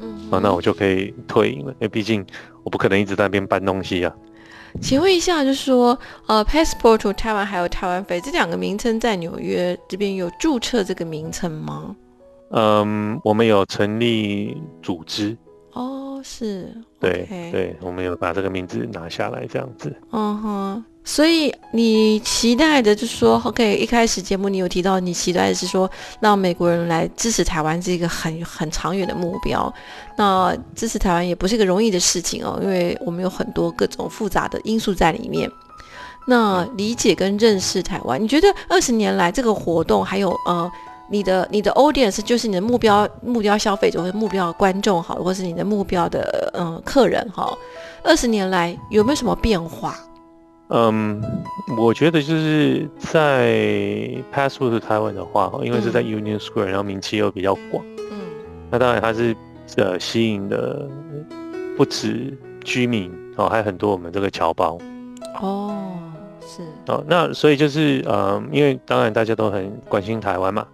[0.00, 0.30] 嗯。
[0.30, 2.24] 啊，那我就可以退隐了，因为毕竟
[2.62, 4.14] 我不可能一直在那边搬东西啊。
[4.80, 11.94] 请问一下，就是说，呃，Passport to Taiwan 还有台湾飞这两个名称在纽约这边有注册这个名称吗？
[12.50, 15.36] 嗯，我们有成立组织。
[15.74, 19.94] 哦，是，对对，我们有把这个名字拿下来，这样子。
[20.10, 25.88] 嗯哼，所以你期待的，就是说，OK，一开始节目你有提到，你期待的是说，
[26.20, 29.72] 让美国人来支持台湾，是一个很很长远的目标。
[30.16, 35.48] 那支持台湾也不是一个容易的事情哦，因为我们有很多各种复杂的因素在里面。
[36.26, 40.72] 那理解跟认识台湾，你觉得二十年来这个活动还有呃？
[41.10, 47.56] 你的你的 audience 就是你的目标目标消费者或者目标观众好，或是你的目标的嗯客人哈，
[48.02, 49.94] 二十年来有没有什么变化？
[50.68, 51.22] 嗯，
[51.76, 53.52] 我觉得就是在
[54.32, 58.20] Passport 台湾的话，因为是在 Union Square，然后名气又比较广，嗯，
[58.70, 59.36] 那当然它是
[59.76, 60.88] 呃吸引的
[61.76, 64.78] 不止居民哦，还有很多我们这个侨胞。
[65.42, 65.76] 哦，
[66.40, 70.66] 是哦，那所以就是呃，因为当然大家都很关心台湾嘛。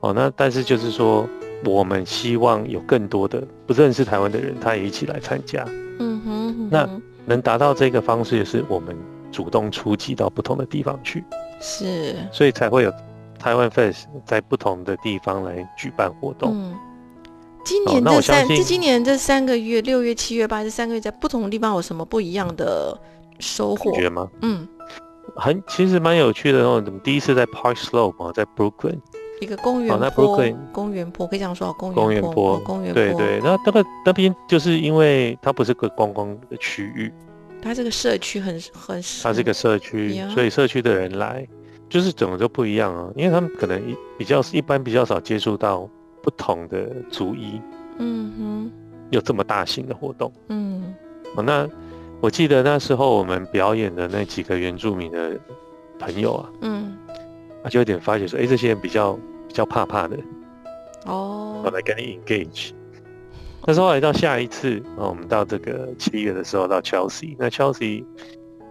[0.00, 1.28] 哦，那但是就是说，
[1.64, 5.64] 我们希望有更多的不认识台湾的人，他也一起来参加。
[5.98, 6.88] 嗯哼，那
[7.26, 8.96] 能达到这个方式，也是我们
[9.30, 11.22] 主动出击到不同的地方去。
[11.60, 12.92] 是，所以才会有
[13.38, 16.52] 台湾 Face 在不同的地方来举办活动。
[16.54, 16.74] 嗯，
[17.62, 22.98] 今年这三，这今年这三个月，六月、七月、八这三个月，在不同的地方有什么不一样的
[23.38, 23.92] 收获？
[23.92, 24.26] 觉吗？
[24.40, 24.66] 嗯，
[25.36, 26.80] 很其实蛮有趣的哦。
[26.82, 28.98] 怎么第一次在 Park Slope 啊，在 Brooklyn。
[29.40, 30.38] 一个公园坡，
[30.70, 33.40] 公园坡可以这样说，公园坡，公园坡，对对。
[33.42, 37.10] 那那个那边就是因为它不是个观光的区域，
[37.62, 41.46] 它这个社区很很，它是个社区，所以社区的人来
[41.88, 43.10] 就是怎么就不一样啊？
[43.16, 45.88] 因为他们可能一比较一般比较少接触到
[46.22, 47.60] 不同的族裔，
[47.98, 48.72] 嗯哼，
[49.10, 50.94] 有这么大型的活动，嗯，
[51.34, 51.66] 哦，那
[52.20, 55.38] 我记得那时候我们表演的那几个原住民的
[55.98, 56.94] 朋友啊，嗯。
[57.62, 59.14] 啊，就有点发觉说，哎，这些人比较
[59.48, 60.16] 比较怕怕的，
[61.06, 62.70] 哦，我来跟你 engage。
[63.64, 68.04] 但是后来到下一次，啊，我们到这个七月的时候到 Chelsea，那 Chelsea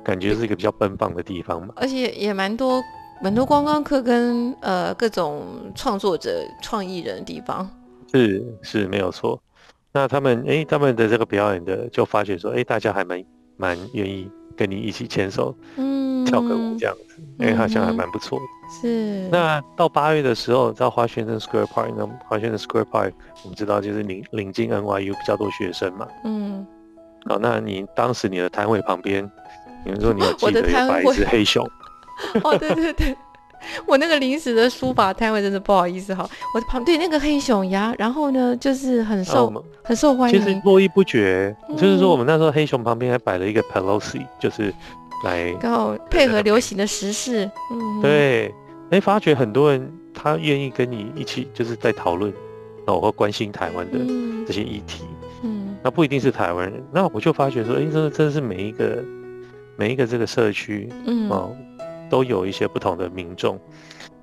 [0.03, 2.81] 感觉是一个比较奔放的地方嘛，而且也蛮多
[3.21, 5.43] 蛮多观光客跟呃各种
[5.75, 7.69] 创作者、创意人的地方，
[8.11, 9.39] 是是没有错。
[9.91, 13.23] 那他们哎，他们的这个表演的就发觉说，哎，大家还蛮
[13.57, 18.45] 蛮愿意跟你一起牵手，嗯，跳个舞这样子，哎，好像还蛮不错的。
[18.81, 23.13] 是，那到八月的时候，在华盛顿 Square Park，那华盛顿 Square Park，
[23.43, 26.07] 我们知道就是领领进 NYU 比较多学生嘛。
[26.23, 26.65] 嗯。
[27.25, 29.29] 好，那你当时你的摊位旁边，
[29.83, 31.67] 比如说你有 记得有摆一只黑熊。
[32.43, 33.15] 哦，对对对。
[33.85, 39.51] 我那个临时的书法摊位真的不好意思哈，我旁对那个黑熊呀，然后呢就是很受
[39.83, 41.53] 很受欢迎，其实络绎不绝。
[41.75, 44.73] 就是说我们那时候黑熊旁边还摆了一个 Pelosi，就是
[45.23, 47.49] 来刚好配合流行的时事。
[47.71, 48.53] 嗯，对，
[48.91, 52.33] 哎，发觉很多人他愿意跟你一起就是在讨论，
[52.87, 53.99] 哦，或关心台湾的
[54.45, 55.03] 这些议题。
[55.43, 59.03] 嗯，那不一定是台湾人，那我就发觉说，哎，真的真的是每一个
[59.75, 61.55] 每一个这个社区，嗯哦。
[62.09, 63.59] 都有一些不同的民众，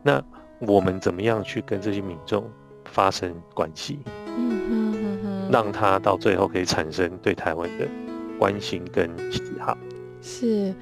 [0.02, 0.20] 那
[0.58, 2.42] 我们怎么样去跟这些民众
[2.86, 4.00] 发生关系？
[4.36, 7.86] 嗯哼哼哼，让他到最后可以产生对台湾的
[8.40, 9.78] 关心跟喜好。
[10.28, 10.74] 是，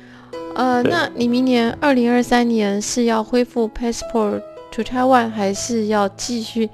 [0.55, 4.41] 呃，那你明年二零二三年是要恢复 Passport
[4.73, 6.71] to Taiwan，还是要继续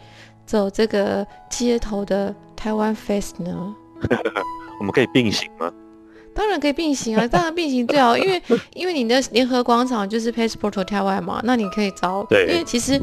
[0.46, 3.74] 走这个街头的台湾 Face 呢？
[4.78, 5.72] 我们可以并行吗？
[6.32, 8.40] 当然可以并行啊， 当然并行最好，因为
[8.72, 12.98] 因为你的联合广场就是 Passport to Taiwan 嘛，那你可以找，对，因为其实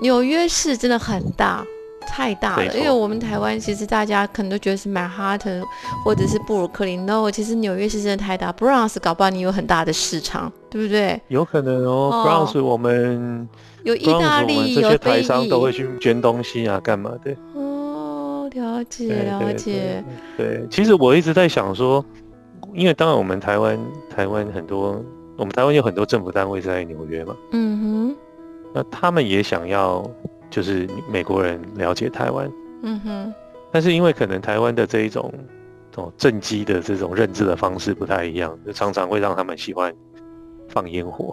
[0.00, 1.66] 纽约市真的很大，
[2.08, 2.74] 太大了。
[2.76, 5.62] 因为我们台湾其实大家可能都觉得是曼哈顿
[6.04, 11.20] 或者是布鲁克林，no，其实纽约是真的太大，Bronx 搞不好你有很大的市场，对不对？
[11.28, 13.48] 有可能哦，Bronx 我们
[13.84, 17.34] 有意大利，有台商都会去捐东西啊，干嘛的？
[17.54, 20.02] 哦，了解了解。
[20.36, 22.04] 对，其实我一直在想说。
[22.74, 23.78] 因为当然，我们台湾
[24.14, 25.02] 台湾很多，
[25.38, 27.34] 我们台湾有很多政府单位在纽约嘛。
[27.52, 28.16] 嗯哼。
[28.74, 30.08] 那他们也想要，
[30.50, 32.50] 就是美国人了解台湾。
[32.82, 33.34] 嗯哼。
[33.70, 35.32] 但是因为可能台湾的这一种
[35.96, 39.94] 哦政绩的这种认知的方式不太一样，就常常会让他们喜欢
[40.68, 41.32] 放烟火。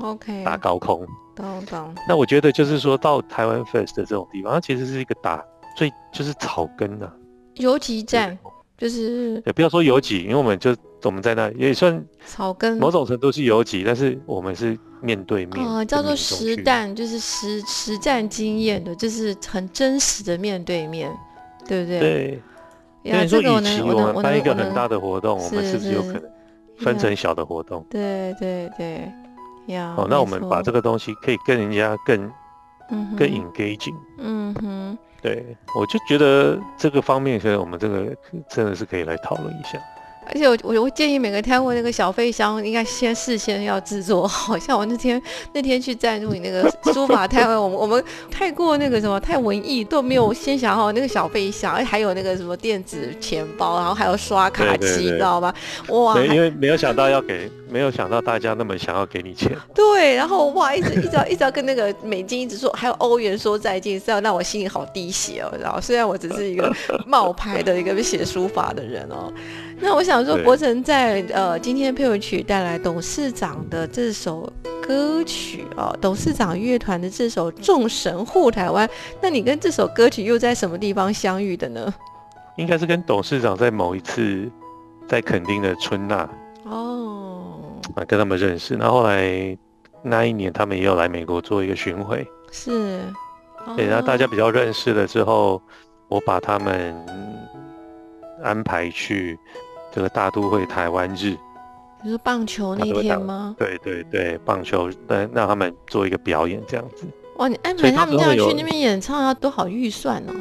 [0.00, 0.44] OK。
[0.44, 1.06] 打高空。
[1.34, 1.94] 懂懂。
[2.08, 5.42] 那我觉得就是说到台湾 First 的这种地方，它其实是一个打
[5.76, 7.10] 最就是草根的
[7.54, 8.36] 游击战。
[8.80, 21.12] 就是也不要说游击，因为我们就我们在那也算草根，某种程度是游击，但是我们是面对面啊，叫做实战，就是实实战经验的，就是很真实的面对面，
[21.68, 22.00] 对不对？
[22.00, 22.42] 对。
[23.04, 26.22] 呀，这个我能我能我办一个很大的活动，我们是不是有可能
[26.78, 27.84] 分成小的活动？
[27.90, 29.10] 对对对，
[29.66, 29.94] 呀。
[29.96, 32.30] 哦，那我们把这个东西可以跟人家更
[33.16, 34.98] 更 engaging，嗯哼。
[35.22, 35.44] 对，
[35.76, 38.06] 我就觉得这个方面，现在我们这个
[38.48, 39.78] 真的是可以来讨论一下。
[40.32, 44.56] 而且我我会建议每个摊位那个小费箱应该先事先要制作 好。
[44.56, 45.20] 像我那天
[45.52, 55.52] 那天去赞助你那个书法摊位，我们我们太过那个什么太文艺，都没有先想好那个小费箱，还有那个什么电子钱包，然后还有刷卡机，你知道吧？
[55.88, 56.20] 哇！
[56.20, 59.56] 因为没有想到要给，没有想到大家那么想要给你钱。
[59.74, 65.52] 对，然后哇，一直一直要一直要跟那个美金一直说，还有欧元说再见，这样让我心里好滴血哦。
[65.60, 66.72] 然后虽然我只是一个
[67.06, 69.32] 冒牌的一个写书法的人哦。
[69.82, 74.52] 那我想说，博成在呃今天配乐曲带来董事长的这首
[74.82, 78.86] 歌曲哦，董事长乐团的这首《众神护台湾》，
[79.22, 81.94] 那你跟这首歌曲又在什么地方相遇的呢？
[82.56, 84.50] 应该是跟董事长在某一次
[85.08, 86.28] 在垦丁的春娜
[86.64, 87.19] 哦，
[87.96, 89.56] 啊跟他们认识，那后来
[90.02, 93.00] 那一年他们也有来美国做一个巡回，是，
[93.76, 95.60] 对，然后大家比较认识了之后，
[96.08, 96.94] 我把他们
[98.42, 99.38] 安排去。
[99.92, 101.36] 这个大都会台湾日，
[102.04, 103.56] 你说棒球那天吗？
[103.58, 107.04] 对对对，棒球，对，让他们做一个表演这样子。
[107.38, 110.32] 哇，你安排他们这样去那边演唱要多少预算哦？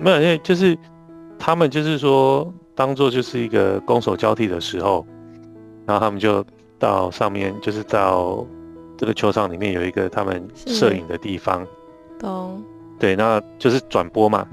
[0.00, 0.74] 没有，因为就是
[1.38, 5.06] 他们就是说，当做就是一个攻守交替的时候，
[5.84, 6.42] 然后他们就
[6.78, 8.46] 到上面，就是到
[8.96, 11.66] 这个球场里面有一个他们摄影的地方。
[12.18, 12.62] 懂。
[12.98, 14.46] 对，那就是转播嘛。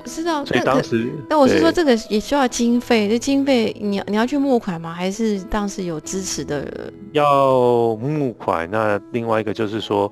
[0.00, 4.94] 我知道，所以当时，那我是说这个也需要经费，这经费你你要去募款吗？
[4.94, 6.90] 还是当时有支持的？
[7.12, 10.10] 要募款，那另外一个就是说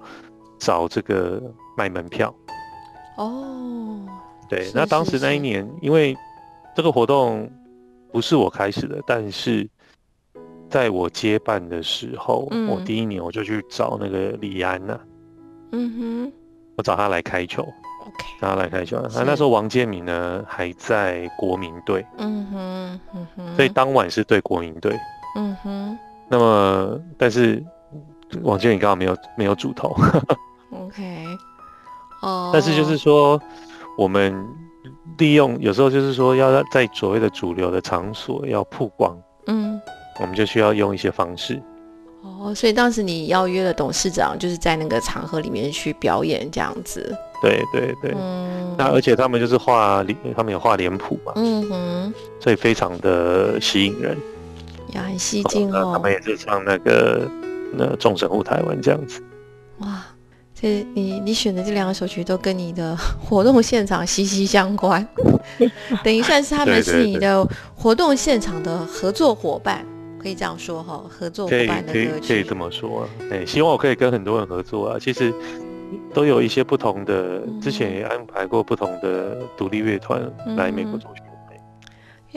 [0.58, 1.40] 找这个
[1.76, 2.34] 卖门票。
[3.16, 4.00] 哦，
[4.50, 6.14] 对，那当时那一年，因为
[6.74, 7.48] 这个活动
[8.12, 9.66] 不是我开始的，但是
[10.68, 14.98] 在我接办的时候，我第一年我就去找那个李安呐，
[15.72, 16.32] 嗯哼，
[16.76, 17.66] 我找他来开球。
[18.40, 24.96] 大家来看一下，那那时候王建民呢还在国民队，嗯哼，嗯哼，所以当晚是对国民队，
[25.36, 25.98] 嗯哼。
[26.28, 27.62] 那么，但是
[28.42, 29.96] 王建民刚好没有没有主投
[30.70, 31.24] ，OK，
[32.22, 32.50] 哦。
[32.52, 33.40] 但是就是说，
[33.96, 34.34] 我们
[35.18, 39.80] 利用有时候就是说要在所谓的主流的场所要曝光，嗯，
[40.20, 41.60] 我们就需要用一些方式。
[42.22, 47.16] 哦，所以当时你邀约了董事长，就是在那个场合里面去表演这样子。
[47.40, 48.74] 对对对，嗯。
[48.78, 54.16] 那而且他们就是画脸，他们有画脸谱嘛，嗯哼，所以非常的吸引人，
[54.92, 55.92] 也很吸睛哦。
[55.94, 57.28] 他们也是唱那个
[57.72, 59.22] 那众神护台湾这样子，
[59.78, 60.04] 哇，
[60.54, 65.06] 这你你选的这两首曲都跟你的 活动现场息息相关，
[66.02, 69.86] 等于算是他们是你的活动现场的合作伙伴，
[70.26, 73.08] 可以这样说哈，合作伙伴的歌曲可以这么说。
[73.30, 74.98] 哎，希望我可以跟很多人合作啊。
[74.98, 75.32] 其实
[76.12, 80.20] 都有一些不同的，之前也安排过不同的独立乐团
[80.56, 81.24] 来美国做巡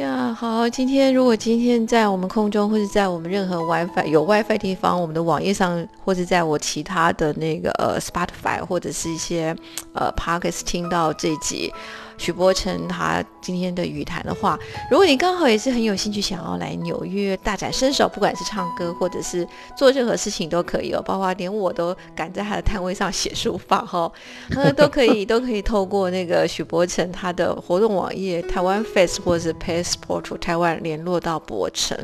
[0.03, 9.55] 呀，好，今天如果今天在我们空中，或者在我们任何 WiFi 有 WiFi 地方，我们的网页上，或者在我其他的那个呃 Spotify 或者是一些
[9.95, 11.73] 呃 Podcast 听到这集。
[12.20, 14.59] 许波成他今天的语谈的话，
[14.91, 24.11] 如果你刚好也是很有兴趣想要来纽约大展身手，不管是唱歌或者是做任何事情都可以哦，包括连我都赶在他的摊位上写书法哈，
[24.55, 31.97] 呃都可以都可以透过那个许博成他的活动网页台湾 Face 或者是 Passport 台湾联络到博成。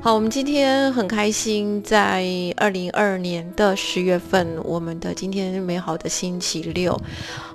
[0.00, 2.24] 好，我们今天很开心，在
[2.56, 6.96] 二零二二年的十月份，我们的今天美好的星期六，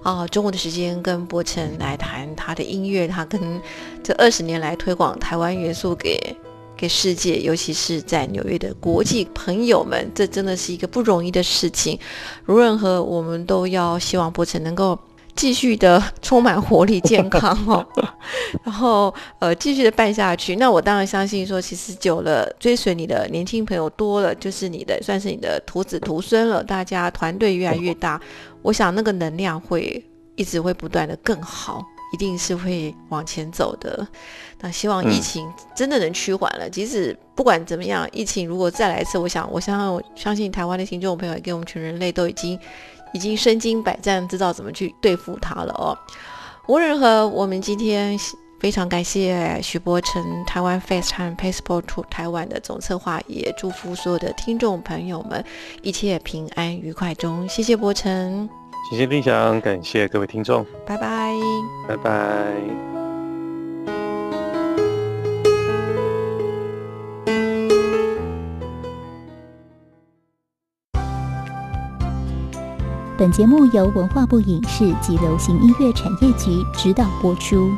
[0.03, 3.61] 啊，中午的时间跟博成来谈他的音乐，他跟
[4.03, 6.17] 这二十年来推广台湾元素给
[6.75, 11.99] 给世界，尤其是在纽约的国际朋友们，这真的是一个不容易的事情。
[12.47, 14.97] 无论何，我们都要希望博成能够。
[15.35, 17.83] 继续的充满活力、健康哦，
[18.63, 20.57] 然后呃继续的办下去。
[20.57, 26.63] 那我当然相信说，其实久了追随你的年轻朋友多了，就是你的算是你的徒子徒孙了。
[26.63, 28.21] 大家团队越来越大，
[28.61, 30.05] 我想那个能量会
[30.35, 34.07] 一直会不断的更好，一定是会往前走的。
[34.61, 36.69] 那希望疫情真的能趋缓了。
[36.69, 42.59] 即使不管怎么样，疫情如果再来一次，我想我相信我相信台湾的听众朋友跟我们全人类都已经。
[43.15, 45.95] 已经身经百战，知道怎么去对付它了哦。
[46.65, 48.17] 无论如何，我们今天
[48.59, 55.45] 非常感谢徐博成台湾 FaceTime Passport to 台湾的总策划，也祝福所有的听众朋友们
[55.83, 57.47] 一切平安愉快中。
[57.47, 58.49] 谢谢博成，
[58.93, 61.33] 谢谢分享，感谢各位听众，拜拜，
[61.87, 62.53] 拜拜。
[73.17, 77.71] 本节目由文化部影视及流行音乐产业局指导播出。